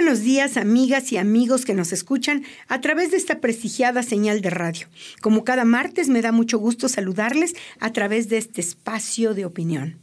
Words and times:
buenos 0.00 0.22
días, 0.22 0.56
amigas 0.56 1.12
y 1.12 1.18
amigos 1.18 1.66
que 1.66 1.74
nos 1.74 1.92
escuchan 1.92 2.42
a 2.68 2.80
través 2.80 3.10
de 3.10 3.18
esta 3.18 3.38
prestigiada 3.38 4.02
señal 4.02 4.40
de 4.40 4.48
radio. 4.48 4.86
Como 5.20 5.44
cada 5.44 5.66
martes, 5.66 6.08
me 6.08 6.22
da 6.22 6.32
mucho 6.32 6.58
gusto 6.58 6.88
saludarles 6.88 7.54
a 7.80 7.92
través 7.92 8.30
de 8.30 8.38
este 8.38 8.62
espacio 8.62 9.34
de 9.34 9.44
opinión. 9.44 9.98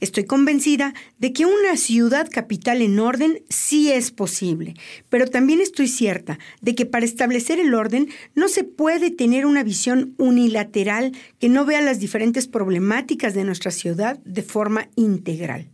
Estoy 0.00 0.24
convencida 0.24 0.92
de 1.18 1.32
que 1.32 1.46
una 1.46 1.78
ciudad 1.78 2.28
capital 2.30 2.82
en 2.82 2.98
orden 2.98 3.42
sí 3.48 3.90
es 3.90 4.10
posible, 4.10 4.74
pero 5.08 5.26
también 5.26 5.62
estoy 5.62 5.88
cierta 5.88 6.38
de 6.60 6.74
que 6.74 6.84
para 6.84 7.06
establecer 7.06 7.60
el 7.60 7.72
orden 7.72 8.10
no 8.34 8.46
se 8.46 8.64
puede 8.64 9.10
tener 9.10 9.46
una 9.46 9.62
visión 9.62 10.14
unilateral 10.18 11.12
que 11.38 11.48
no 11.48 11.64
vea 11.64 11.80
las 11.80 11.98
diferentes 11.98 12.46
problemáticas 12.46 13.32
de 13.32 13.44
nuestra 13.44 13.70
ciudad 13.70 14.18
de 14.18 14.42
forma 14.42 14.90
integral. 14.96 15.70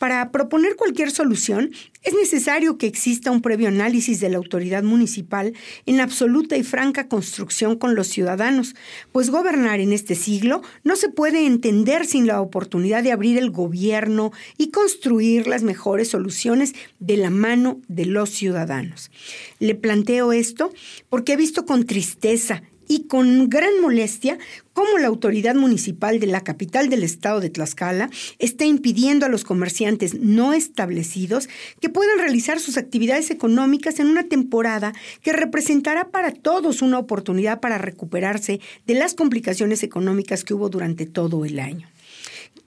Para 0.00 0.30
proponer 0.32 0.76
cualquier 0.76 1.10
solución 1.10 1.72
es 2.02 2.14
necesario 2.14 2.78
que 2.78 2.86
exista 2.86 3.30
un 3.30 3.42
previo 3.42 3.68
análisis 3.68 4.18
de 4.18 4.30
la 4.30 4.38
autoridad 4.38 4.82
municipal 4.82 5.52
en 5.84 6.00
absoluta 6.00 6.56
y 6.56 6.62
franca 6.62 7.06
construcción 7.06 7.76
con 7.76 7.94
los 7.94 8.06
ciudadanos, 8.06 8.74
pues 9.12 9.28
gobernar 9.28 9.78
en 9.78 9.92
este 9.92 10.14
siglo 10.14 10.62
no 10.84 10.96
se 10.96 11.10
puede 11.10 11.44
entender 11.44 12.06
sin 12.06 12.26
la 12.26 12.40
oportunidad 12.40 13.02
de 13.02 13.12
abrir 13.12 13.36
el 13.36 13.50
gobierno 13.50 14.32
y 14.56 14.70
construir 14.70 15.46
las 15.46 15.62
mejores 15.62 16.08
soluciones 16.08 16.74
de 16.98 17.18
la 17.18 17.28
mano 17.28 17.82
de 17.86 18.06
los 18.06 18.30
ciudadanos. 18.30 19.10
Le 19.58 19.74
planteo 19.74 20.32
esto 20.32 20.72
porque 21.10 21.34
he 21.34 21.36
visto 21.36 21.66
con 21.66 21.84
tristeza 21.84 22.62
y 22.90 23.04
con 23.04 23.48
gran 23.48 23.80
molestia 23.80 24.36
cómo 24.72 24.98
la 24.98 25.06
autoridad 25.06 25.54
municipal 25.54 26.18
de 26.18 26.26
la 26.26 26.40
capital 26.40 26.88
del 26.88 27.04
estado 27.04 27.38
de 27.38 27.48
Tlaxcala 27.48 28.10
está 28.40 28.64
impidiendo 28.64 29.24
a 29.24 29.28
los 29.28 29.44
comerciantes 29.44 30.14
no 30.14 30.52
establecidos 30.52 31.48
que 31.80 31.88
puedan 31.88 32.18
realizar 32.18 32.58
sus 32.58 32.76
actividades 32.76 33.30
económicas 33.30 34.00
en 34.00 34.08
una 34.08 34.24
temporada 34.24 34.92
que 35.22 35.32
representará 35.32 36.08
para 36.08 36.32
todos 36.32 36.82
una 36.82 36.98
oportunidad 36.98 37.60
para 37.60 37.78
recuperarse 37.78 38.60
de 38.88 38.94
las 38.94 39.14
complicaciones 39.14 39.84
económicas 39.84 40.42
que 40.42 40.54
hubo 40.54 40.68
durante 40.68 41.06
todo 41.06 41.44
el 41.44 41.60
año. 41.60 41.86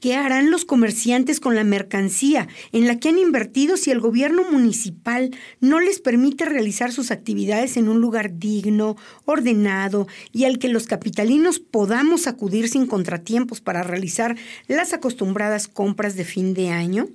¿Qué 0.03 0.15
harán 0.15 0.51
los 0.51 0.65
comerciantes 0.65 1.39
con 1.39 1.55
la 1.55 1.63
mercancía 1.63 2.49
en 2.73 2.87
la 2.87 2.99
que 2.99 3.07
han 3.07 3.17
invertido 3.17 3.77
si 3.77 3.89
el 3.89 4.01
gobierno 4.01 4.43
municipal 4.51 5.31
no 5.61 5.79
les 5.79 6.01
permite 6.01 6.43
realizar 6.43 6.91
sus 6.91 7.09
actividades 7.09 7.77
en 7.77 7.87
un 7.87 8.01
lugar 8.01 8.37
digno, 8.37 8.97
ordenado 9.23 10.09
y 10.33 10.43
al 10.43 10.59
que 10.59 10.67
los 10.67 10.87
capitalinos 10.87 11.59
podamos 11.59 12.27
acudir 12.27 12.67
sin 12.67 12.85
contratiempos 12.85 13.61
para 13.61 13.81
realizar 13.81 14.35
las 14.67 14.91
acostumbradas 14.91 15.69
compras 15.69 16.17
de 16.17 16.25
fin 16.25 16.53
de 16.53 16.67
año? 16.67 17.07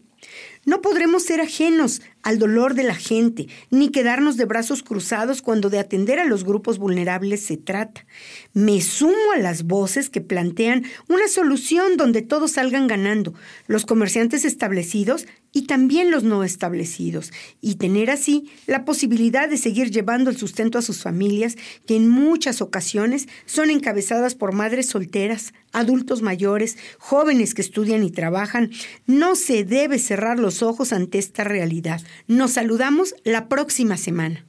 No 0.69 0.83
podremos 0.83 1.23
ser 1.23 1.41
ajenos 1.41 2.03
al 2.23 2.39
dolor 2.39 2.75
de 2.75 2.83
la 2.83 2.95
gente, 2.95 3.49
ni 3.71 3.89
quedarnos 3.89 4.37
de 4.37 4.45
brazos 4.45 4.83
cruzados 4.83 5.41
cuando 5.41 5.71
de 5.71 5.79
atender 5.79 6.19
a 6.19 6.27
los 6.27 6.45
grupos 6.45 6.77
vulnerables 6.77 7.41
se 7.43 7.57
trata. 7.57 8.05
Me 8.53 8.83
sumo 8.83 9.33
a 9.35 9.39
las 9.39 9.63
voces 9.63 10.11
que 10.11 10.21
plantean 10.21 10.85
una 11.09 11.27
solución 11.29 11.97
donde 11.97 12.21
todos 12.21 12.53
salgan 12.53 12.87
ganando, 12.87 13.33
los 13.67 13.87
comerciantes 13.87 14.45
establecidos 14.45 15.27
y 15.53 15.63
también 15.63 16.11
los 16.11 16.25
no 16.25 16.45
establecidos, 16.45 17.33
y 17.63 17.77
tener 17.77 18.11
así 18.11 18.51
la 18.67 18.85
posibilidad 18.85 19.49
de 19.49 19.57
seguir 19.57 19.91
llevando 19.91 20.29
el 20.29 20.37
sustento 20.37 20.79
a 20.79 20.83
sus 20.83 21.03
familias, 21.03 21.57
que 21.87 21.97
en 21.97 22.11
muchas 22.11 22.61
ocasiones 22.61 23.27
son 23.47 23.71
encabezadas 23.71 24.35
por 24.35 24.53
madres 24.53 24.89
solteras, 24.89 25.55
adultos 25.73 26.21
mayores, 26.21 26.77
jóvenes 26.99 27.55
que 27.55 27.63
estudian 27.63 28.03
y 28.03 28.11
trabajan. 28.11 28.71
No 29.07 29.37
se 29.37 29.65
debe 29.65 29.99
cerrar 29.99 30.39
los 30.39 30.58
ojos 30.63 30.93
ante 30.93 31.19
esta 31.19 31.45
realidad. 31.45 32.01
Nos 32.27 32.53
saludamos 32.53 33.15
la 33.25 33.49
próxima 33.49 33.97
semana. 33.97 34.48